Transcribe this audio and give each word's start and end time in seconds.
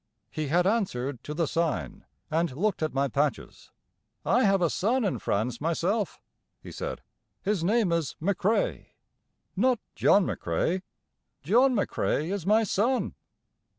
He 0.31 0.47
had 0.47 0.65
answered 0.65 1.23
to 1.25 1.35
the 1.35 1.45
sign, 1.45 2.05
and 2.31 2.55
looked 2.57 2.81
at 2.81 2.91
my 2.91 3.07
patches. 3.07 3.69
"I 4.25 4.45
have 4.45 4.59
a 4.59 4.69
son 4.71 5.05
in 5.05 5.19
France, 5.19 5.61
myself," 5.61 6.19
he 6.63 6.71
said. 6.71 7.03
"His 7.43 7.63
name 7.63 7.91
is 7.91 8.15
McCrae." 8.19 8.87
"Not 9.55 9.77
John 9.93 10.25
McCrae?" 10.25 10.81
"John 11.43 11.75
McCrae 11.75 12.31
is 12.33 12.47
my 12.47 12.63
son." 12.63 13.13